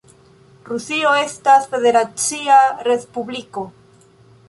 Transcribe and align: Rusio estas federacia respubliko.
Rusio 0.69 1.11
estas 1.19 1.69
federacia 1.75 2.59
respubliko. 2.91 3.71